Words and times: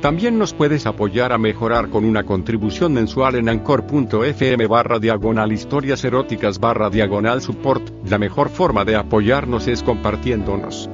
También 0.00 0.38
nos 0.38 0.54
puedes 0.54 0.86
apoyar 0.86 1.30
a 1.30 1.36
mejorar 1.36 1.90
con 1.90 2.06
una 2.06 2.24
contribución 2.24 2.94
mensual 2.94 3.34
en 3.34 3.50
anchor.fm 3.50 4.66
barra 4.66 4.98
diagonal 4.98 5.52
historias 5.52 6.02
eróticas 6.04 6.58
barra 6.58 6.88
diagonal 6.88 7.42
support. 7.42 7.90
La 8.06 8.16
mejor 8.16 8.48
forma 8.48 8.86
de 8.86 8.96
apoyarnos 8.96 9.68
es 9.68 9.82
compartiéndonos. 9.82 10.88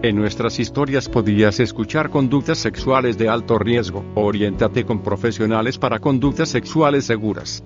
En 0.00 0.14
nuestras 0.14 0.60
historias 0.60 1.08
podías 1.08 1.58
escuchar 1.58 2.08
conductas 2.08 2.58
sexuales 2.58 3.18
de 3.18 3.28
alto 3.28 3.58
riesgo. 3.58 4.04
Oriéntate 4.14 4.84
con 4.84 5.02
profesionales 5.02 5.76
para 5.76 5.98
conductas 5.98 6.50
sexuales 6.50 7.04
seguras. 7.04 7.64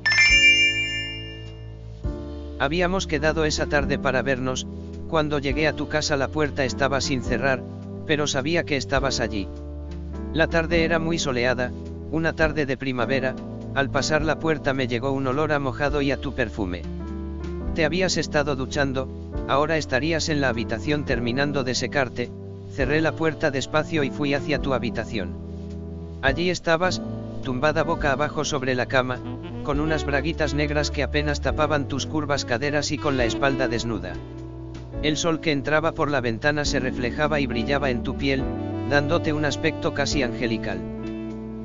Habíamos 2.59 3.07
quedado 3.07 3.45
esa 3.45 3.67
tarde 3.67 3.99
para 3.99 4.23
vernos, 4.23 4.67
cuando 5.09 5.39
llegué 5.41 5.69
a 5.69 5.77
tu 5.77 5.89
casa 5.89 6.17
la 6.17 6.29
puerta 6.29 6.65
estaba 6.65 7.03
sin 7.03 7.23
cerrar, 7.23 7.63
pero 8.07 8.27
sabía 8.27 8.65
que 8.65 8.77
estabas 8.77 9.21
allí. 9.21 9.49
La 10.33 10.47
tarde 10.49 10.85
era 10.85 10.99
muy 10.99 11.19
soleada, 11.19 11.73
una 12.11 12.33
tarde 12.33 12.67
de 12.67 12.77
primavera, 12.77 13.35
al 13.75 13.91
pasar 13.91 14.23
la 14.23 14.39
puerta 14.39 14.75
me 14.75 14.87
llegó 14.87 15.13
un 15.13 15.27
olor 15.27 15.53
a 15.53 15.59
mojado 15.59 16.03
y 16.03 16.11
a 16.11 16.21
tu 16.21 16.35
perfume. 16.35 16.83
Te 17.75 17.85
habías 17.85 18.17
estado 18.19 18.55
duchando, 18.55 19.09
ahora 19.49 19.79
estarías 19.79 20.29
en 20.29 20.41
la 20.41 20.51
habitación 20.51 21.05
terminando 21.05 21.65
de 21.65 21.75
secarte, 21.75 22.31
cerré 22.75 23.01
la 23.01 23.13
puerta 23.13 23.51
despacio 23.51 24.05
y 24.05 24.11
fui 24.11 24.35
hacia 24.35 24.59
tu 24.59 24.75
habitación. 24.75 25.35
Allí 26.21 26.51
estabas, 26.51 27.01
tumbada 27.43 27.83
boca 27.83 28.13
abajo 28.13 28.45
sobre 28.45 28.75
la 28.75 28.87
cama, 28.87 29.19
con 29.65 29.81
unas 29.81 30.05
braguitas 30.05 30.55
negras 30.55 30.91
que 30.91 31.03
apenas 31.03 31.41
tapaban 31.41 31.89
tus 31.89 32.07
curvas 32.07 32.45
caderas 32.45 32.91
y 32.91 32.99
con 32.99 33.17
la 33.17 33.25
espalda 33.25 33.69
desnuda. 33.69 34.13
El 35.03 35.17
sol 35.17 35.41
que 35.41 35.51
entraba 35.51 35.93
por 35.93 36.11
la 36.11 36.21
ventana 36.21 36.65
se 36.65 36.79
reflejaba 36.79 37.41
y 37.41 37.47
brillaba 37.47 37.91
en 37.91 38.05
tu 38.05 38.17
piel, 38.17 38.45
dándote 38.89 39.33
un 39.33 39.45
aspecto 39.45 39.95
casi 39.95 40.23
angelical. 40.23 40.79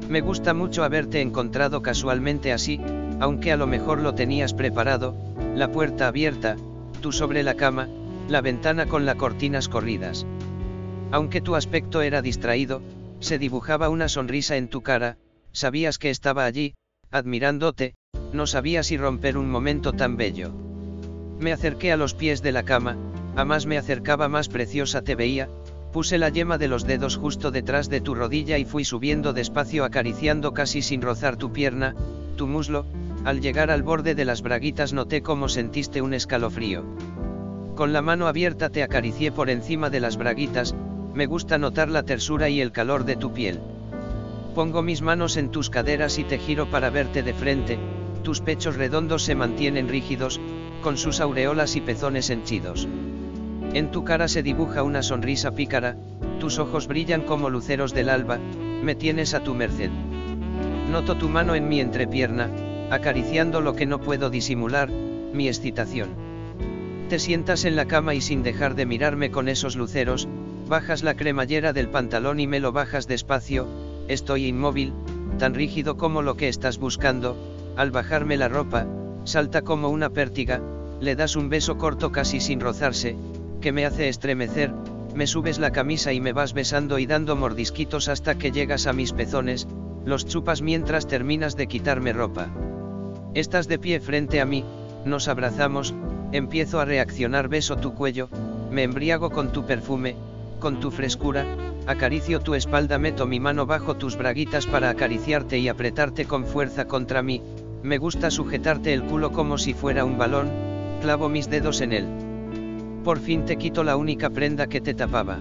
Me 0.10 0.22
gusta 0.22 0.56
mucho 0.56 0.84
haberte 0.84 1.22
encontrado 1.22 1.84
casualmente 1.84 2.52
así, 2.52 2.82
aunque 3.20 3.52
a 3.52 3.58
lo 3.58 3.68
mejor 3.68 4.02
lo 4.02 4.16
tenías 4.16 4.56
preparado, 4.56 5.16
la 5.54 5.72
puerta 5.72 6.08
abierta, 6.08 6.56
tú 7.02 7.12
sobre 7.12 7.44
la 7.44 7.54
cama, 7.54 7.88
la 8.28 8.42
ventana 8.42 8.88
con 8.88 9.06
las 9.06 9.16
cortinas 9.16 9.70
corridas. 9.70 10.26
Aunque 11.12 11.40
tu 11.40 11.56
aspecto 11.56 12.02
era 12.02 12.24
distraído, 12.24 12.82
se 13.20 13.38
dibujaba 13.38 13.90
una 13.90 14.10
sonrisa 14.10 14.58
en 14.58 14.68
tu 14.68 14.82
cara, 14.82 15.18
sabías 15.52 16.00
que 16.00 16.10
estaba 16.10 16.46
allí, 16.46 16.74
admirándote, 17.12 17.94
no 18.34 18.48
sabía 18.48 18.82
si 18.82 18.98
romper 18.98 19.38
un 19.38 19.50
momento 19.50 19.94
tan 19.94 20.18
bello. 20.18 20.52
Me 21.40 21.54
acerqué 21.54 21.92
a 21.92 21.98
los 21.98 22.16
pies 22.16 22.42
de 22.42 22.52
la 22.52 22.64
cama, 22.64 22.98
a 23.38 23.46
más 23.46 23.68
me 23.68 23.78
acercaba 23.78 24.28
más 24.30 24.50
preciosa 24.50 25.04
te 25.04 25.14
veía, 25.14 25.48
puse 25.94 26.18
la 26.18 26.30
yema 26.30 26.58
de 26.58 26.68
los 26.68 26.88
dedos 26.88 27.18
justo 27.18 27.52
detrás 27.52 27.88
de 27.88 28.02
tu 28.02 28.16
rodilla 28.16 28.58
y 28.58 28.66
fui 28.66 28.84
subiendo 28.84 29.32
despacio 29.32 29.86
acariciando 29.86 30.56
casi 30.56 30.82
sin 30.82 31.04
rozar 31.04 31.38
tu 31.38 31.54
pierna, 31.54 31.96
tu 32.36 32.48
muslo, 32.48 32.88
al 33.26 33.40
llegar 33.40 33.70
al 33.70 33.84
borde 33.84 34.16
de 34.16 34.26
las 34.26 34.42
braguitas 34.42 34.92
noté 34.92 35.22
cómo 35.22 35.50
sentiste 35.50 36.02
un 36.02 36.16
escalofrío. 36.16 36.84
Con 37.76 37.94
la 37.94 38.02
mano 38.02 38.26
abierta 38.26 38.72
te 38.72 38.82
acaricié 38.82 39.32
por 39.32 39.52
encima 39.52 39.92
de 39.92 40.00
las 40.00 40.18
braguitas, 40.18 40.74
me 41.14 41.28
gusta 41.28 41.60
notar 41.60 41.90
la 41.90 42.02
tersura 42.02 42.50
y 42.50 42.60
el 42.60 42.72
calor 42.72 43.06
de 43.06 43.18
tu 43.18 43.34
piel. 43.34 43.60
Pongo 44.56 44.82
mis 44.82 45.04
manos 45.04 45.38
en 45.38 45.52
tus 45.52 45.70
caderas 45.70 46.18
y 46.18 46.24
te 46.24 46.40
giro 46.40 46.72
para 46.72 46.90
verte 46.90 47.22
de 47.22 47.36
frente, 47.36 47.78
tus 48.24 48.42
pechos 48.42 48.78
redondos 48.78 49.22
se 49.22 49.36
mantienen 49.36 49.90
rígidos, 49.90 50.42
con 50.82 50.98
sus 50.98 51.20
aureolas 51.20 51.76
y 51.76 51.82
pezones 51.82 52.32
henchidos. 52.32 52.88
En 53.74 53.92
tu 53.92 54.04
cara 54.04 54.28
se 54.28 54.44
dibuja 54.44 54.84
una 54.84 55.04
sonrisa 55.04 55.52
pícara, 55.52 55.98
tus 56.40 56.60
ojos 56.60 56.88
brillan 56.88 57.22
como 57.22 57.50
luceros 57.50 57.94
del 57.94 58.10
alba, 58.10 58.40
me 58.82 58.96
tienes 58.96 59.34
a 59.34 59.42
tu 59.42 59.54
merced. 59.54 59.92
Noto 60.92 61.16
tu 61.16 61.30
mano 61.30 61.56
en 61.56 61.68
mi 61.68 61.80
entrepierna, 61.82 62.50
acariciando 62.90 63.62
lo 63.62 63.76
que 63.76 63.86
no 63.86 64.00
puedo 64.00 64.30
disimular, 64.30 64.90
mi 64.90 65.48
excitación. 65.48 66.10
Te 67.10 67.20
sientas 67.20 67.66
en 67.66 67.76
la 67.76 67.86
cama 67.86 68.16
y 68.16 68.22
sin 68.22 68.44
dejar 68.44 68.76
de 68.76 68.86
mirarme 68.86 69.32
con 69.32 69.50
esos 69.50 69.76
luceros, 69.76 70.28
bajas 70.68 71.04
la 71.04 71.16
cremallera 71.16 71.74
del 71.74 71.90
pantalón 71.90 72.40
y 72.40 72.48
me 72.48 72.60
lo 72.60 72.72
bajas 72.72 73.08
despacio, 73.08 73.68
estoy 74.08 74.48
inmóvil, 74.48 74.94
tan 75.38 75.54
rígido 75.54 75.98
como 75.98 76.22
lo 76.22 76.36
que 76.36 76.48
estás 76.48 76.78
buscando, 76.78 77.38
al 77.76 77.92
bajarme 77.92 78.38
la 78.38 78.50
ropa, 78.50 78.88
salta 79.24 79.62
como 79.62 79.90
una 79.90 80.10
pértiga, 80.10 80.62
le 81.00 81.16
das 81.16 81.36
un 81.36 81.50
beso 81.50 81.78
corto 81.78 82.12
casi 82.12 82.40
sin 82.40 82.60
rozarse, 82.60 83.16
que 83.68 83.74
me 83.74 83.86
hace 83.86 84.08
estremecer, 84.08 84.72
me 85.14 85.28
subes 85.28 85.60
la 85.60 85.72
camisa 85.72 86.14
y 86.14 86.22
me 86.22 86.32
vas 86.32 86.54
besando 86.54 87.00
y 87.00 87.06
dando 87.06 87.36
mordisquitos 87.36 88.08
hasta 88.08 88.38
que 88.38 88.54
llegas 88.54 88.88
a 88.88 88.94
mis 88.94 89.12
pezones, 89.12 89.68
los 90.06 90.26
chupas 90.26 90.62
mientras 90.62 91.06
terminas 91.06 91.58
de 91.58 91.68
quitarme 91.68 92.14
ropa. 92.14 92.48
Estás 93.34 93.68
de 93.68 93.78
pie 93.78 94.00
frente 94.00 94.40
a 94.40 94.46
mí, 94.46 94.64
nos 95.04 95.28
abrazamos, 95.28 95.94
empiezo 96.32 96.80
a 96.80 96.86
reaccionar, 96.86 97.50
beso 97.50 97.76
tu 97.76 97.94
cuello, 97.94 98.30
me 98.72 98.84
embriago 98.84 99.32
con 99.32 99.52
tu 99.52 99.66
perfume, 99.66 100.16
con 100.62 100.80
tu 100.80 100.90
frescura, 100.90 101.46
acaricio 101.88 102.40
tu 102.40 102.56
espalda, 102.56 102.98
meto 102.98 103.28
mi 103.28 103.42
mano 103.42 103.66
bajo 103.66 103.98
tus 103.98 104.16
braguitas 104.16 104.66
para 104.66 104.90
acariciarte 104.90 105.58
y 105.60 105.68
apretarte 105.68 106.24
con 106.24 106.46
fuerza 106.46 106.88
contra 106.88 107.22
mí, 107.22 107.42
me 107.84 107.98
gusta 107.98 108.32
sujetarte 108.32 108.94
el 108.94 109.04
culo 109.04 109.34
como 109.34 109.58
si 109.58 109.74
fuera 109.74 110.06
un 110.06 110.18
balón, 110.18 110.50
clavo 111.02 111.28
mis 111.28 111.50
dedos 111.50 111.82
en 111.82 111.92
él. 111.92 112.27
Por 113.08 113.22
fin 113.22 113.46
te 113.46 113.56
quito 113.56 113.86
la 113.86 113.96
única 113.96 114.30
prenda 114.30 114.68
que 114.68 114.82
te 114.82 114.94
tapaba. 114.94 115.40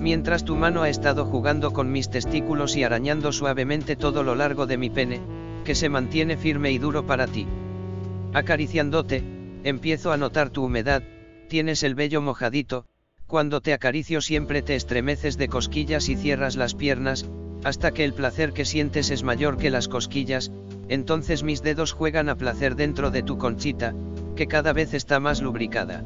Mientras 0.00 0.46
tu 0.46 0.56
mano 0.56 0.80
ha 0.80 0.88
estado 0.88 1.26
jugando 1.26 1.74
con 1.74 1.92
mis 1.92 2.08
testículos 2.08 2.74
y 2.74 2.84
arañando 2.84 3.32
suavemente 3.32 3.96
todo 3.96 4.22
lo 4.22 4.34
largo 4.34 4.66
de 4.66 4.78
mi 4.78 4.88
pene, 4.88 5.20
que 5.66 5.74
se 5.74 5.90
mantiene 5.90 6.38
firme 6.38 6.72
y 6.72 6.78
duro 6.78 7.04
para 7.04 7.26
ti. 7.26 7.46
Acariciándote, 8.32 9.22
empiezo 9.62 10.10
a 10.10 10.16
notar 10.16 10.48
tu 10.48 10.64
humedad, 10.64 11.02
tienes 11.50 11.82
el 11.82 11.94
vello 11.94 12.22
mojadito, 12.22 12.86
cuando 13.26 13.60
te 13.60 13.74
acaricio 13.74 14.22
siempre 14.22 14.62
te 14.62 14.74
estremeces 14.74 15.36
de 15.36 15.48
cosquillas 15.48 16.08
y 16.08 16.16
cierras 16.16 16.56
las 16.56 16.74
piernas, 16.74 17.28
hasta 17.62 17.90
que 17.92 18.04
el 18.04 18.14
placer 18.14 18.54
que 18.54 18.64
sientes 18.64 19.10
es 19.10 19.22
mayor 19.22 19.58
que 19.58 19.68
las 19.68 19.86
cosquillas, 19.86 20.50
entonces 20.88 21.42
mis 21.42 21.62
dedos 21.62 21.92
juegan 21.92 22.30
a 22.30 22.36
placer 22.36 22.74
dentro 22.74 23.10
de 23.10 23.22
tu 23.22 23.36
conchita, 23.36 23.94
que 24.34 24.46
cada 24.46 24.72
vez 24.72 24.94
está 24.94 25.20
más 25.20 25.42
lubricada. 25.42 26.02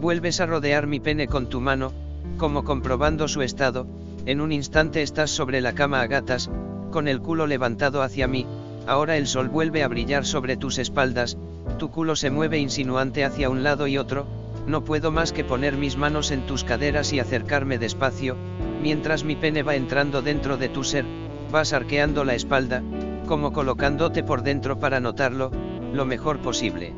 Vuelves 0.00 0.40
a 0.40 0.46
rodear 0.46 0.86
mi 0.86 0.98
pene 0.98 1.26
con 1.26 1.50
tu 1.50 1.60
mano, 1.60 1.92
como 2.38 2.64
comprobando 2.64 3.28
su 3.28 3.42
estado, 3.42 3.86
en 4.24 4.40
un 4.40 4.50
instante 4.50 5.02
estás 5.02 5.30
sobre 5.30 5.60
la 5.60 5.74
cama 5.74 6.00
a 6.00 6.06
gatas, 6.06 6.50
con 6.90 7.06
el 7.06 7.20
culo 7.20 7.46
levantado 7.46 8.00
hacia 8.00 8.26
mí, 8.26 8.46
ahora 8.86 9.18
el 9.18 9.26
sol 9.26 9.50
vuelve 9.50 9.82
a 9.82 9.88
brillar 9.88 10.24
sobre 10.24 10.56
tus 10.56 10.78
espaldas, 10.78 11.36
tu 11.78 11.90
culo 11.90 12.16
se 12.16 12.30
mueve 12.30 12.58
insinuante 12.58 13.26
hacia 13.26 13.50
un 13.50 13.62
lado 13.62 13.86
y 13.86 13.98
otro, 13.98 14.26
no 14.66 14.84
puedo 14.84 15.10
más 15.10 15.32
que 15.32 15.44
poner 15.44 15.76
mis 15.76 15.98
manos 15.98 16.30
en 16.30 16.46
tus 16.46 16.64
caderas 16.64 17.12
y 17.12 17.20
acercarme 17.20 17.76
despacio, 17.76 18.36
mientras 18.82 19.22
mi 19.22 19.36
pene 19.36 19.62
va 19.62 19.74
entrando 19.74 20.22
dentro 20.22 20.56
de 20.56 20.70
tu 20.70 20.82
ser, 20.82 21.04
vas 21.52 21.74
arqueando 21.74 22.24
la 22.24 22.34
espalda, 22.34 22.82
como 23.26 23.52
colocándote 23.52 24.22
por 24.22 24.42
dentro 24.42 24.78
para 24.78 24.98
notarlo, 24.98 25.50
lo 25.92 26.06
mejor 26.06 26.40
posible. 26.40 26.94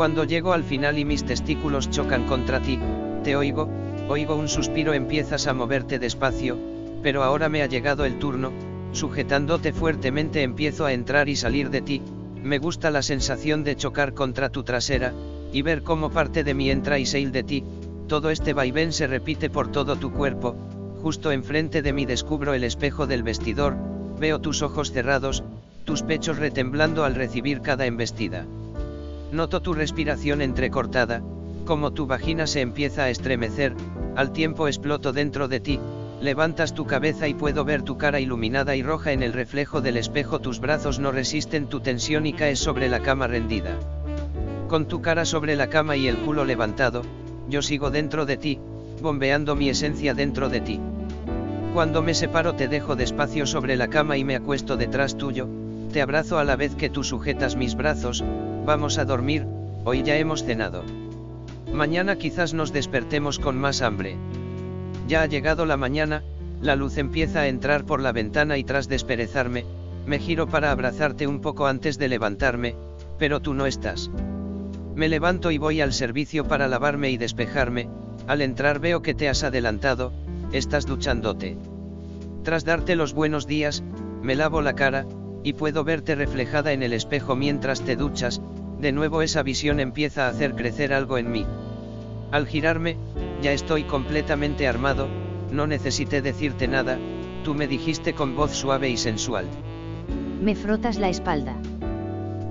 Cuando 0.00 0.24
llego 0.24 0.54
al 0.54 0.64
final 0.64 0.98
y 0.98 1.04
mis 1.04 1.24
testículos 1.24 1.90
chocan 1.90 2.24
contra 2.24 2.62
ti, 2.62 2.78
te 3.22 3.36
oigo, 3.36 3.68
oigo 4.08 4.34
un 4.34 4.48
suspiro, 4.48 4.94
empiezas 4.94 5.46
a 5.46 5.52
moverte 5.52 5.98
despacio, 5.98 6.56
pero 7.02 7.22
ahora 7.22 7.50
me 7.50 7.60
ha 7.60 7.66
llegado 7.66 8.06
el 8.06 8.18
turno, 8.18 8.50
sujetándote 8.92 9.74
fuertemente 9.74 10.42
empiezo 10.42 10.86
a 10.86 10.94
entrar 10.94 11.28
y 11.28 11.36
salir 11.36 11.68
de 11.68 11.82
ti, 11.82 12.00
me 12.42 12.56
gusta 12.56 12.90
la 12.90 13.02
sensación 13.02 13.62
de 13.62 13.76
chocar 13.76 14.14
contra 14.14 14.48
tu 14.48 14.62
trasera, 14.62 15.12
y 15.52 15.60
ver 15.60 15.82
cómo 15.82 16.08
parte 16.08 16.44
de 16.44 16.54
mí 16.54 16.70
entra 16.70 16.98
y 16.98 17.04
sale 17.04 17.30
de 17.30 17.42
ti, 17.42 17.64
todo 18.08 18.30
este 18.30 18.54
vaivén 18.54 18.94
se 18.94 19.06
repite 19.06 19.50
por 19.50 19.70
todo 19.70 19.96
tu 19.96 20.14
cuerpo, 20.14 20.56
justo 21.02 21.30
enfrente 21.30 21.82
de 21.82 21.92
mí 21.92 22.06
descubro 22.06 22.54
el 22.54 22.64
espejo 22.64 23.06
del 23.06 23.22
vestidor, 23.22 23.76
veo 24.18 24.38
tus 24.38 24.62
ojos 24.62 24.92
cerrados, 24.92 25.44
tus 25.84 26.02
pechos 26.02 26.38
retemblando 26.38 27.04
al 27.04 27.14
recibir 27.14 27.60
cada 27.60 27.84
embestida. 27.84 28.46
Noto 29.32 29.62
tu 29.62 29.74
respiración 29.74 30.42
entrecortada, 30.42 31.22
como 31.64 31.92
tu 31.92 32.06
vagina 32.06 32.46
se 32.46 32.60
empieza 32.60 33.04
a 33.04 33.10
estremecer, 33.10 33.74
al 34.16 34.32
tiempo 34.32 34.66
exploto 34.66 35.12
dentro 35.12 35.48
de 35.48 35.60
ti, 35.60 35.80
Levantas 36.20 36.74
tu 36.74 36.84
cabeza 36.84 37.28
y 37.28 37.34
puedo 37.34 37.64
ver 37.64 37.80
tu 37.80 37.96
cara 37.96 38.20
iluminada 38.20 38.76
y 38.76 38.82
roja 38.82 39.12
en 39.12 39.22
el 39.22 39.32
reflejo 39.32 39.80
del 39.80 39.96
espejo. 39.96 40.38
Tus 40.38 40.60
brazos 40.60 40.98
no 40.98 41.12
resisten 41.12 41.66
tu 41.66 41.80
tensión 41.80 42.26
y 42.26 42.34
caes 42.34 42.58
sobre 42.58 42.90
la 42.90 43.00
cama 43.00 43.26
rendida. 43.26 43.78
Con 44.68 44.86
tu 44.86 45.00
cara 45.00 45.24
sobre 45.24 45.56
la 45.56 45.68
cama 45.68 45.96
y 45.96 46.08
el 46.08 46.18
culo 46.18 46.44
levantado, 46.44 47.02
yo 47.48 47.62
sigo 47.62 47.90
dentro 47.90 48.26
de 48.26 48.36
ti, 48.36 48.58
bombeando 49.00 49.56
mi 49.56 49.70
esencia 49.70 50.12
dentro 50.12 50.50
de 50.50 50.60
ti. 50.60 50.78
Cuando 51.72 52.02
me 52.02 52.12
separo 52.12 52.54
te 52.54 52.68
dejo 52.68 52.96
despacio 52.96 53.46
sobre 53.46 53.76
la 53.76 53.88
cama 53.88 54.18
y 54.18 54.24
me 54.24 54.36
acuesto 54.36 54.76
detrás 54.76 55.16
tuyo, 55.16 55.48
te 55.90 56.02
abrazo 56.02 56.38
a 56.38 56.44
la 56.44 56.54
vez 56.54 56.74
que 56.74 56.90
tú 56.90 57.02
sujetas 57.02 57.56
mis 57.56 57.74
brazos, 57.74 58.22
vamos 58.64 58.98
a 58.98 59.04
dormir, 59.04 59.46
hoy 59.84 60.02
ya 60.02 60.16
hemos 60.16 60.44
cenado. 60.44 60.82
Mañana 61.72 62.16
quizás 62.16 62.54
nos 62.54 62.72
despertemos 62.72 63.38
con 63.38 63.58
más 63.58 63.82
hambre. 63.82 64.16
Ya 65.08 65.22
ha 65.22 65.26
llegado 65.26 65.66
la 65.66 65.76
mañana, 65.76 66.22
la 66.60 66.76
luz 66.76 66.98
empieza 66.98 67.40
a 67.40 67.48
entrar 67.48 67.84
por 67.84 68.00
la 68.00 68.12
ventana 68.12 68.58
y 68.58 68.64
tras 68.64 68.88
desperezarme, 68.88 69.64
me 70.06 70.18
giro 70.18 70.48
para 70.48 70.70
abrazarte 70.70 71.26
un 71.26 71.40
poco 71.40 71.66
antes 71.66 71.98
de 71.98 72.08
levantarme, 72.08 72.74
pero 73.18 73.40
tú 73.40 73.54
no 73.54 73.66
estás. 73.66 74.10
Me 74.94 75.08
levanto 75.08 75.50
y 75.50 75.58
voy 75.58 75.80
al 75.80 75.92
servicio 75.92 76.46
para 76.46 76.68
lavarme 76.68 77.10
y 77.10 77.16
despejarme, 77.16 77.88
al 78.26 78.42
entrar 78.42 78.80
veo 78.80 79.02
que 79.02 79.14
te 79.14 79.28
has 79.28 79.44
adelantado, 79.44 80.12
estás 80.52 80.86
duchándote. 80.86 81.56
Tras 82.42 82.64
darte 82.64 82.96
los 82.96 83.12
buenos 83.14 83.46
días, 83.46 83.82
me 84.22 84.34
lavo 84.34 84.62
la 84.62 84.74
cara, 84.74 85.06
y 85.42 85.54
puedo 85.54 85.84
verte 85.84 86.14
reflejada 86.14 86.72
en 86.72 86.82
el 86.82 86.92
espejo 86.92 87.36
mientras 87.36 87.82
te 87.82 87.96
duchas, 87.96 88.40
de 88.80 88.92
nuevo 88.92 89.22
esa 89.22 89.42
visión 89.42 89.80
empieza 89.80 90.26
a 90.26 90.30
hacer 90.30 90.54
crecer 90.54 90.92
algo 90.92 91.18
en 91.18 91.30
mí. 91.30 91.46
Al 92.30 92.46
girarme, 92.46 92.96
ya 93.42 93.52
estoy 93.52 93.84
completamente 93.84 94.68
armado, 94.68 95.08
no 95.50 95.66
necesité 95.66 96.22
decirte 96.22 96.68
nada, 96.68 96.98
tú 97.44 97.54
me 97.54 97.66
dijiste 97.66 98.14
con 98.14 98.36
voz 98.36 98.52
suave 98.52 98.88
y 98.88 98.96
sensual. 98.96 99.46
Me 100.40 100.54
frotas 100.54 100.98
la 100.98 101.08
espalda. 101.08 101.56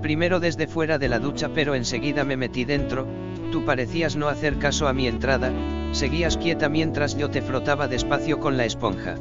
Primero 0.02 0.40
desde 0.40 0.66
fuera 0.66 0.98
de 0.98 1.08
la 1.08 1.18
ducha 1.18 1.50
pero 1.54 1.74
enseguida 1.74 2.24
me 2.24 2.36
metí 2.36 2.64
dentro, 2.64 3.06
tú 3.52 3.64
parecías 3.64 4.16
no 4.16 4.28
hacer 4.28 4.58
caso 4.58 4.88
a 4.88 4.92
mi 4.92 5.06
entrada, 5.06 5.52
seguías 5.92 6.36
quieta 6.36 6.68
mientras 6.68 7.16
yo 7.16 7.30
te 7.30 7.42
frotaba 7.42 7.88
despacio 7.88 8.38
con 8.38 8.56
la 8.56 8.64
esponja. 8.64 9.16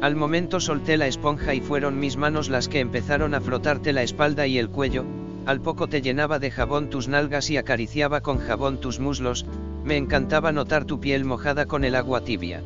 Al 0.00 0.14
momento 0.14 0.60
solté 0.60 0.96
la 0.96 1.08
esponja 1.08 1.54
y 1.54 1.60
fueron 1.60 1.98
mis 1.98 2.16
manos 2.16 2.48
las 2.48 2.68
que 2.68 2.78
empezaron 2.78 3.34
a 3.34 3.40
frotarte 3.40 3.92
la 3.92 4.04
espalda 4.04 4.46
y 4.46 4.56
el 4.56 4.70
cuello, 4.70 5.04
al 5.44 5.60
poco 5.60 5.88
te 5.88 6.02
llenaba 6.02 6.38
de 6.38 6.52
jabón 6.52 6.88
tus 6.88 7.08
nalgas 7.08 7.50
y 7.50 7.56
acariciaba 7.56 8.20
con 8.20 8.38
jabón 8.38 8.78
tus 8.78 9.00
muslos, 9.00 9.44
me 9.82 9.96
encantaba 9.96 10.52
notar 10.52 10.84
tu 10.84 11.00
piel 11.00 11.24
mojada 11.24 11.66
con 11.66 11.82
el 11.84 11.96
agua 11.96 12.20
tibia. 12.20 12.62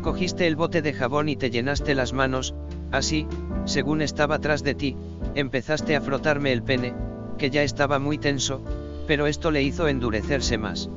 Cogiste 0.00 0.46
el 0.46 0.56
bote 0.56 0.80
de 0.80 0.94
jabón 0.94 1.28
y 1.28 1.36
te 1.36 1.50
llenaste 1.50 1.94
las 1.94 2.14
manos, 2.14 2.54
así, 2.92 3.26
según 3.66 4.00
estaba 4.00 4.38
tras 4.38 4.62
de 4.62 4.74
ti, 4.74 4.96
empezaste 5.34 5.96
a 5.96 6.00
frotarme 6.00 6.52
el 6.52 6.62
pene, 6.62 6.94
que 7.36 7.50
ya 7.50 7.62
estaba 7.62 7.98
muy 7.98 8.16
tenso, 8.16 8.62
pero 9.06 9.26
esto 9.26 9.50
le 9.50 9.62
hizo 9.62 9.86
endurecerse 9.86 10.56
más. 10.56 10.88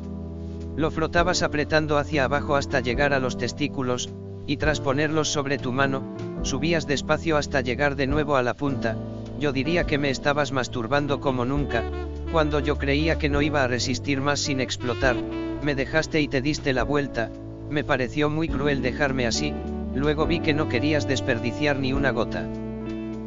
Lo 0.78 0.92
frotabas 0.92 1.44
apretando 1.44 1.98
hacia 1.98 2.24
abajo 2.24 2.56
hasta 2.56 2.80
llegar 2.80 3.12
a 3.14 3.20
los 3.20 3.38
testículos, 3.38 4.10
y 4.52 4.58
tras 4.58 4.82
ponerlos 4.82 5.30
sobre 5.30 5.58
tu 5.58 5.72
mano, 5.72 6.04
subías 6.42 6.86
despacio 6.86 7.38
hasta 7.38 7.62
llegar 7.62 7.96
de 7.96 8.06
nuevo 8.06 8.36
a 8.36 8.44
la 8.44 8.54
punta, 8.54 8.98
yo 9.40 9.54
diría 9.54 9.86
que 9.86 9.98
me 9.98 10.10
estabas 10.10 10.52
masturbando 10.52 11.22
como 11.22 11.46
nunca, 11.46 11.84
cuando 12.34 12.60
yo 12.60 12.78
creía 12.78 13.18
que 13.18 13.30
no 13.30 13.42
iba 13.42 13.64
a 13.64 13.68
resistir 13.68 14.20
más 14.20 14.42
sin 14.42 14.60
explotar, 14.60 15.16
me 15.64 15.74
dejaste 15.74 16.20
y 16.20 16.28
te 16.28 16.42
diste 16.42 16.74
la 16.74 16.84
vuelta, 16.84 17.32
me 17.70 17.86
pareció 17.86 18.30
muy 18.30 18.50
cruel 18.50 18.82
dejarme 18.82 19.26
así, 19.26 19.54
luego 19.96 20.28
vi 20.28 20.42
que 20.42 20.54
no 20.54 20.68
querías 20.68 21.08
desperdiciar 21.08 21.80
ni 21.80 21.94
una 21.94 22.12
gota. 22.12 22.46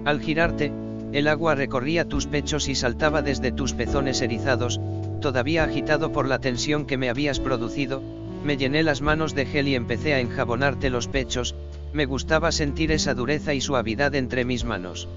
Al 0.05 0.21
girarte, 0.21 0.73
el 1.13 1.27
agua 1.27 1.55
recorría 1.55 2.05
tus 2.05 2.27
pechos 2.27 2.69
y 2.69 2.75
saltaba 2.75 3.23
desde 3.23 3.51
tus 3.51 3.73
pezones 3.73 4.21
erizados, 4.21 4.79
todavía 5.23 5.65
agitado 5.65 6.13
por 6.13 6.29
la 6.29 6.39
tensión 6.39 6.85
que 6.85 6.99
me 6.99 7.09
habías 7.09 7.41
producido, 7.41 8.03
me 8.45 8.57
llené 8.57 8.83
las 8.83 9.01
manos 9.01 9.35
de 9.35 9.47
gel 9.47 9.69
y 9.69 9.75
empecé 9.75 10.15
a 10.15 10.21
enjabonarte 10.21 10.91
los 10.91 11.09
pechos, 11.09 11.55
me 11.93 12.07
gustaba 12.07 12.53
sentir 12.53 12.93
esa 12.93 13.15
dureza 13.15 13.55
y 13.55 13.61
suavidad 13.61 14.15
entre 14.15 14.45
mis 14.45 14.65
manos. 14.65 15.09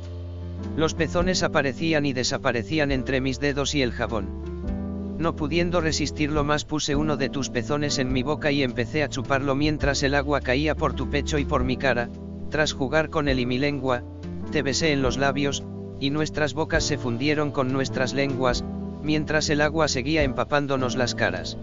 Los 0.75 0.93
pezones 0.93 1.43
aparecían 1.43 2.05
y 2.05 2.13
desaparecían 2.13 2.91
entre 2.91 3.21
mis 3.21 3.39
dedos 3.39 3.75
y 3.75 3.81
el 3.81 3.91
jabón. 3.91 5.17
No 5.17 5.35
pudiendo 5.35 5.81
resistirlo 5.81 6.43
más 6.43 6.63
puse 6.63 6.95
uno 6.95 7.17
de 7.17 7.29
tus 7.29 7.49
pezones 7.49 7.97
en 7.97 8.13
mi 8.13 8.23
boca 8.23 8.51
y 8.51 8.63
empecé 8.63 9.03
a 9.03 9.09
chuparlo 9.09 9.55
mientras 9.55 10.03
el 10.03 10.13
agua 10.13 10.41
caía 10.41 10.75
por 10.75 10.93
tu 10.93 11.09
pecho 11.09 11.39
y 11.39 11.45
por 11.45 11.63
mi 11.63 11.77
cara, 11.77 12.09
tras 12.49 12.73
jugar 12.73 13.09
con 13.09 13.27
él 13.27 13.39
y 13.39 13.45
mi 13.45 13.57
lengua, 13.57 14.03
te 14.51 14.61
besé 14.61 14.91
en 14.91 15.01
los 15.01 15.17
labios, 15.17 15.63
y 15.99 16.11
nuestras 16.11 16.53
bocas 16.53 16.83
se 16.83 16.97
fundieron 16.97 17.51
con 17.51 17.73
nuestras 17.73 18.13
lenguas, 18.13 18.63
mientras 19.01 19.49
el 19.49 19.61
agua 19.61 19.87
seguía 19.87 20.23
empapándonos 20.23 20.95
las 20.95 21.15
caras. 21.15 21.57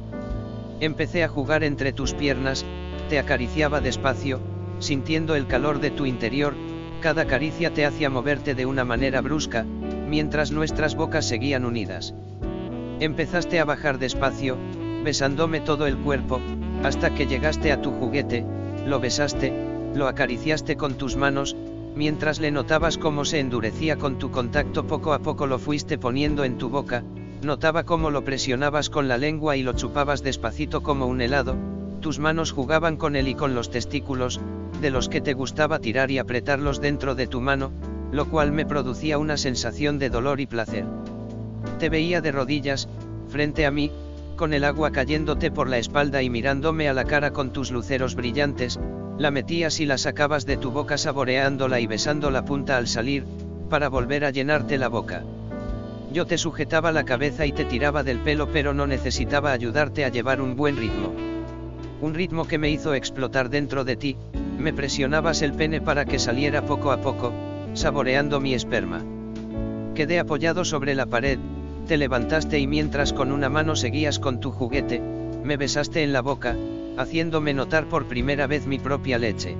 Empecé 0.80 1.24
a 1.24 1.28
jugar 1.28 1.64
entre 1.64 1.92
tus 1.92 2.14
piernas, 2.14 2.64
te 3.08 3.18
acariciaba 3.18 3.80
despacio, 3.80 4.40
sintiendo 4.78 5.34
el 5.36 5.46
calor 5.46 5.80
de 5.80 5.90
tu 5.90 6.06
interior, 6.06 6.54
cada 7.00 7.26
caricia 7.26 7.72
te 7.72 7.84
hacía 7.84 8.10
moverte 8.10 8.54
de 8.54 8.66
una 8.66 8.84
manera 8.84 9.20
brusca, 9.20 9.64
mientras 10.08 10.50
nuestras 10.50 10.94
bocas 10.94 11.26
seguían 11.26 11.64
unidas. 11.64 12.14
Empezaste 13.00 13.60
a 13.60 13.64
bajar 13.64 13.98
despacio, 13.98 14.56
besándome 15.04 15.60
todo 15.60 15.86
el 15.86 15.96
cuerpo, 15.98 16.40
hasta 16.82 17.14
que 17.14 17.26
llegaste 17.26 17.72
a 17.72 17.80
tu 17.80 17.90
juguete, 17.92 18.44
lo 18.86 19.00
besaste, 19.00 19.52
lo 19.94 20.08
acariciaste 20.08 20.76
con 20.76 20.94
tus 20.94 21.16
manos, 21.16 21.56
mientras 21.94 22.40
le 22.40 22.50
notabas 22.50 22.98
cómo 22.98 23.24
se 23.24 23.38
endurecía 23.38 23.96
con 23.96 24.18
tu 24.18 24.30
contacto 24.30 24.86
poco 24.86 25.12
a 25.12 25.20
poco 25.20 25.46
lo 25.46 25.58
fuiste 25.58 25.98
poniendo 25.98 26.44
en 26.44 26.58
tu 26.58 26.68
boca, 26.68 27.04
notaba 27.44 27.84
cómo 27.84 28.10
lo 28.10 28.24
presionabas 28.24 28.90
con 28.90 29.08
la 29.08 29.18
lengua 29.18 29.56
y 29.56 29.62
lo 29.62 29.72
chupabas 29.72 30.22
despacito 30.22 30.82
como 30.82 31.06
un 31.06 31.20
helado, 31.20 31.56
tus 32.00 32.18
manos 32.18 32.52
jugaban 32.52 32.96
con 32.96 33.16
él 33.16 33.28
y 33.28 33.34
con 33.34 33.54
los 33.54 33.70
testículos, 33.70 34.40
de 34.82 34.90
los 34.90 35.08
que 35.08 35.20
te 35.20 35.32
gustaba 35.32 35.78
tirar 35.78 36.10
y 36.10 36.18
apretarlos 36.18 36.80
dentro 36.80 37.14
de 37.14 37.26
tu 37.26 37.40
mano, 37.40 37.72
lo 38.12 38.26
cual 38.26 38.52
me 38.52 38.66
producía 38.66 39.16
una 39.18 39.36
sensación 39.36 39.98
de 39.98 40.10
dolor 40.10 40.40
y 40.40 40.46
placer. 40.46 40.84
Te 41.78 41.88
veía 41.88 42.20
de 42.20 42.30
rodillas, 42.30 42.88
frente 43.28 43.64
a 43.64 43.70
mí, 43.70 43.90
con 44.36 44.52
el 44.52 44.64
agua 44.64 44.90
cayéndote 44.90 45.50
por 45.50 45.68
la 45.68 45.78
espalda 45.78 46.22
y 46.22 46.28
mirándome 46.28 46.88
a 46.88 46.92
la 46.92 47.04
cara 47.04 47.32
con 47.32 47.52
tus 47.52 47.70
luceros 47.70 48.14
brillantes, 48.14 48.78
la 49.16 49.30
metías 49.30 49.80
y 49.80 49.86
la 49.86 49.96
sacabas 49.96 50.44
de 50.44 50.56
tu 50.56 50.72
boca 50.72 50.98
saboreándola 50.98 51.80
y 51.80 51.86
besando 51.86 52.30
la 52.30 52.44
punta 52.44 52.76
al 52.76 52.88
salir, 52.88 53.24
para 53.70 53.88
volver 53.88 54.24
a 54.24 54.30
llenarte 54.30 54.76
la 54.76 54.88
boca. 54.88 55.24
Yo 56.12 56.26
te 56.26 56.38
sujetaba 56.38 56.92
la 56.92 57.04
cabeza 57.04 57.46
y 57.46 57.52
te 57.52 57.64
tiraba 57.64 58.02
del 58.02 58.18
pelo 58.20 58.48
pero 58.52 58.74
no 58.74 58.86
necesitaba 58.86 59.52
ayudarte 59.52 60.04
a 60.04 60.08
llevar 60.10 60.40
un 60.40 60.56
buen 60.56 60.76
ritmo. 60.76 61.12
Un 62.00 62.14
ritmo 62.14 62.46
que 62.46 62.58
me 62.58 62.70
hizo 62.70 62.94
explotar 62.94 63.50
dentro 63.50 63.84
de 63.84 63.96
ti, 63.96 64.16
me 64.58 64.72
presionabas 64.72 65.42
el 65.42 65.52
pene 65.52 65.80
para 65.80 66.04
que 66.04 66.18
saliera 66.18 66.64
poco 66.64 66.92
a 66.92 67.00
poco, 67.00 67.32
saboreando 67.74 68.40
mi 68.40 68.54
esperma. 68.54 69.02
Quedé 69.94 70.18
apoyado 70.18 70.64
sobre 70.64 70.94
la 70.94 71.06
pared, 71.06 71.38
te 71.86 71.96
levantaste 71.96 72.58
y 72.58 72.66
mientras 72.66 73.12
con 73.12 73.32
una 73.32 73.48
mano 73.48 73.76
seguías 73.76 74.18
con 74.18 74.40
tu 74.40 74.50
juguete, 74.50 75.00
me 75.42 75.56
besaste 75.56 76.02
en 76.02 76.12
la 76.12 76.22
boca, 76.22 76.56
haciéndome 76.96 77.54
notar 77.54 77.88
por 77.88 78.06
primera 78.06 78.46
vez 78.46 78.66
mi 78.66 78.78
propia 78.78 79.18
leche. 79.18 79.56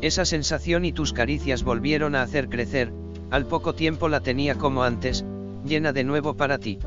Esa 0.00 0.24
sensación 0.24 0.84
y 0.84 0.92
tus 0.92 1.12
caricias 1.12 1.64
volvieron 1.64 2.14
a 2.14 2.22
hacer 2.22 2.48
crecer, 2.48 2.92
al 3.30 3.46
poco 3.46 3.74
tiempo 3.74 4.08
la 4.08 4.20
tenía 4.20 4.54
como 4.54 4.82
antes, 4.82 5.24
llena 5.64 5.92
de 5.92 6.04
nuevo 6.04 6.34
para 6.34 6.58
ti. 6.58 6.78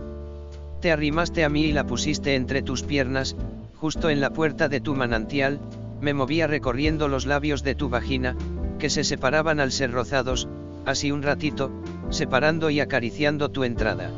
Te 0.82 0.92
arrimaste 0.92 1.44
a 1.44 1.50
mí 1.50 1.66
y 1.66 1.72
la 1.72 1.86
pusiste 1.86 2.36
entre 2.36 2.62
tus 2.62 2.84
piernas, 2.84 3.36
justo 3.76 4.10
en 4.10 4.22
la 4.22 4.32
puerta 4.32 4.70
de 4.70 4.80
tu 4.80 4.96
manantial, 4.96 5.60
me 6.02 6.14
movía 6.14 6.48
recorriendo 6.48 7.08
los 7.08 7.26
labios 7.26 7.64
de 7.64 7.76
tu 7.76 7.90
vagina, 7.90 8.36
que 8.80 8.90
se 8.90 9.04
separaban 9.04 9.60
al 9.60 9.72
ser 9.72 9.92
rozados, 9.92 10.48
así 10.86 11.12
un 11.12 11.24
ratito, 11.24 11.72
separando 12.10 12.70
y 12.70 12.80
acariciando 12.80 13.50
tu 13.50 13.64
entrada. 13.64 14.12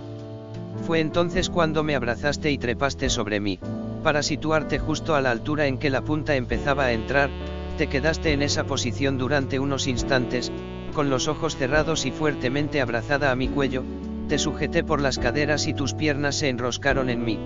Fue 0.85 0.99
entonces 0.99 1.49
cuando 1.49 1.83
me 1.83 1.95
abrazaste 1.95 2.51
y 2.51 2.57
trepaste 2.57 3.09
sobre 3.09 3.39
mí, 3.39 3.59
para 4.03 4.23
situarte 4.23 4.79
justo 4.79 5.15
a 5.15 5.21
la 5.21 5.31
altura 5.31 5.67
en 5.67 5.77
que 5.77 5.89
la 5.89 6.01
punta 6.01 6.35
empezaba 6.35 6.85
a 6.85 6.93
entrar, 6.93 7.29
te 7.77 7.87
quedaste 7.87 8.33
en 8.33 8.41
esa 8.41 8.65
posición 8.65 9.17
durante 9.17 9.59
unos 9.59 9.87
instantes, 9.87 10.51
con 10.93 11.09
los 11.09 11.27
ojos 11.27 11.55
cerrados 11.55 12.05
y 12.05 12.11
fuertemente 12.11 12.81
abrazada 12.81 13.31
a 13.31 13.35
mi 13.35 13.47
cuello, 13.47 13.83
te 14.29 14.37
sujeté 14.37 14.83
por 14.83 15.01
las 15.01 15.19
caderas 15.19 15.67
y 15.67 15.73
tus 15.73 15.93
piernas 15.93 16.35
se 16.35 16.47
enroscaron 16.47 17.09
en 17.09 17.25
mí. 17.25 17.39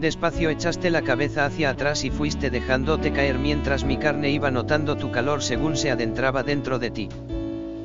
Despacio 0.00 0.50
echaste 0.50 0.90
la 0.90 1.02
cabeza 1.02 1.46
hacia 1.46 1.70
atrás 1.70 2.04
y 2.04 2.10
fuiste 2.10 2.50
dejándote 2.50 3.12
caer 3.12 3.38
mientras 3.38 3.84
mi 3.84 3.96
carne 3.96 4.30
iba 4.30 4.50
notando 4.50 4.96
tu 4.96 5.12
calor 5.12 5.44
según 5.44 5.76
se 5.76 5.92
adentraba 5.92 6.42
dentro 6.42 6.80
de 6.80 6.90
ti. 6.90 7.08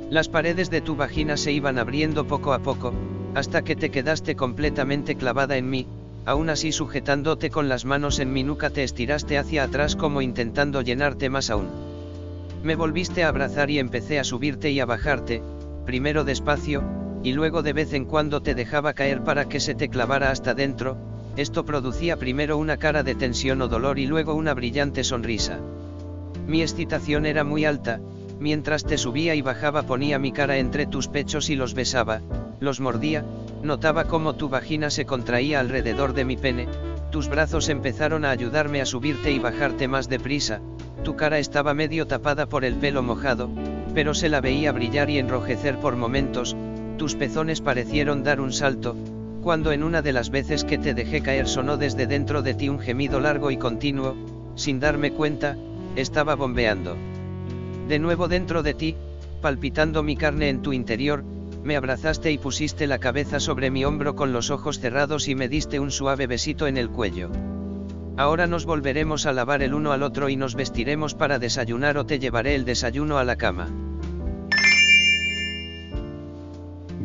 Las 0.09 0.29
paredes 0.29 0.71
de 0.71 0.81
tu 0.81 0.95
vagina 0.95 1.37
se 1.37 1.51
iban 1.51 1.77
abriendo 1.77 2.25
poco 2.25 2.53
a 2.53 2.59
poco, 2.59 2.91
hasta 3.35 3.61
que 3.61 3.75
te 3.75 3.91
quedaste 3.91 4.35
completamente 4.35 5.15
clavada 5.15 5.55
en 5.57 5.69
mí, 5.69 5.87
aún 6.25 6.49
así 6.49 6.71
sujetándote 6.71 7.51
con 7.51 7.69
las 7.69 7.85
manos 7.85 8.17
en 8.17 8.33
mi 8.33 8.43
nuca 8.43 8.71
te 8.71 8.83
estiraste 8.83 9.37
hacia 9.37 9.63
atrás 9.63 9.95
como 9.95 10.23
intentando 10.23 10.81
llenarte 10.81 11.29
más 11.29 11.51
aún. 11.51 11.67
Me 12.63 12.75
volviste 12.75 13.23
a 13.23 13.27
abrazar 13.27 13.69
y 13.69 13.77
empecé 13.77 14.17
a 14.17 14.23
subirte 14.23 14.71
y 14.71 14.79
a 14.79 14.87
bajarte, 14.87 15.43
primero 15.85 16.23
despacio, 16.23 16.96
y 17.23 17.33
luego 17.33 17.61
de 17.63 17.73
vez 17.73 17.93
en 17.93 18.05
cuando 18.05 18.41
te 18.41 18.55
dejaba 18.55 18.93
caer 18.93 19.23
para 19.23 19.49
que 19.49 19.59
se 19.59 19.75
te 19.75 19.89
clavara 19.89 20.31
hasta 20.31 20.53
dentro, 20.53 20.97
esto 21.35 21.65
producía 21.65 22.17
primero 22.17 22.57
una 22.57 22.77
cara 22.77 23.03
de 23.03 23.15
tensión 23.15 23.61
o 23.61 23.67
dolor 23.67 23.99
y 23.99 24.07
luego 24.07 24.33
una 24.33 24.53
brillante 24.53 25.03
sonrisa. 25.03 25.59
Mi 26.47 26.61
excitación 26.61 27.25
era 27.25 27.43
muy 27.43 27.65
alta, 27.65 27.99
mientras 28.39 28.83
te 28.83 28.97
subía 28.97 29.35
y 29.35 29.41
bajaba 29.41 29.83
ponía 29.83 30.19
mi 30.19 30.31
cara 30.31 30.57
entre 30.57 30.85
tus 30.85 31.07
pechos 31.07 31.49
y 31.49 31.55
los 31.55 31.73
besaba, 31.73 32.21
los 32.59 32.79
mordía, 32.79 33.23
notaba 33.63 34.05
cómo 34.05 34.35
tu 34.35 34.49
vagina 34.49 34.89
se 34.89 35.05
contraía 35.05 35.59
alrededor 35.59 36.13
de 36.13 36.25
mi 36.25 36.37
pene, 36.37 36.67
tus 37.11 37.29
brazos 37.29 37.69
empezaron 37.69 38.25
a 38.25 38.31
ayudarme 38.31 38.81
a 38.81 38.85
subirte 38.85 39.31
y 39.31 39.39
bajarte 39.39 39.87
más 39.87 40.09
deprisa, 40.09 40.61
tu 41.03 41.15
cara 41.15 41.39
estaba 41.39 41.73
medio 41.73 42.07
tapada 42.07 42.47
por 42.47 42.65
el 42.65 42.75
pelo 42.75 43.03
mojado, 43.03 43.49
pero 43.93 44.13
se 44.13 44.29
la 44.29 44.41
veía 44.41 44.71
brillar 44.71 45.09
y 45.09 45.17
enrojecer 45.17 45.79
por 45.79 45.95
momentos, 45.95 46.55
tus 46.97 47.15
pezones 47.15 47.61
parecieron 47.61 48.23
dar 48.23 48.41
un 48.41 48.51
salto, 48.51 48.95
cuando 49.41 49.71
en 49.71 49.83
una 49.83 50.01
de 50.01 50.11
las 50.11 50.29
veces 50.29 50.63
que 50.63 50.77
te 50.77 50.93
dejé 50.93 51.21
caer 51.21 51.47
sonó 51.47 51.77
desde 51.77 52.07
dentro 52.07 52.41
de 52.41 52.53
ti 52.53 52.67
un 52.67 52.79
gemido 52.79 53.19
largo 53.19 53.51
y 53.51 53.57
continuo, 53.57 54.15
sin 54.55 54.79
darme 54.79 55.11
cuenta, 55.11 55.55
estaba 55.95 56.35
bombeando. 56.35 56.97
De 57.87 57.99
nuevo 57.99 58.27
dentro 58.27 58.63
de 58.63 58.73
ti, 58.73 58.95
palpitando 59.41 60.03
mi 60.03 60.17
carne 60.17 60.49
en 60.49 60.61
tu 60.61 60.73
interior, 60.73 61.23
me 61.63 61.75
abrazaste 61.75 62.31
y 62.31 62.37
pusiste 62.37 62.87
la 62.87 62.99
cabeza 62.99 63.39
sobre 63.39 63.71
mi 63.71 63.85
hombro 63.85 64.15
con 64.15 64.33
los 64.33 64.49
ojos 64.49 64.79
cerrados 64.79 65.27
y 65.27 65.35
me 65.35 65.47
diste 65.47 65.79
un 65.79 65.91
suave 65.91 66.27
besito 66.27 66.67
en 66.67 66.77
el 66.77 66.89
cuello. 66.89 67.29
Ahora 68.17 68.47
nos 68.47 68.65
volveremos 68.65 69.25
a 69.25 69.33
lavar 69.33 69.61
el 69.61 69.73
uno 69.73 69.91
al 69.91 70.01
otro 70.01 70.27
y 70.27 70.35
nos 70.35 70.55
vestiremos 70.55 71.13
para 71.13 71.39
desayunar 71.39 71.97
o 71.97 72.05
te 72.05 72.19
llevaré 72.19 72.55
el 72.55 72.65
desayuno 72.65 73.17
a 73.19 73.23
la 73.23 73.35
cama. 73.35 73.69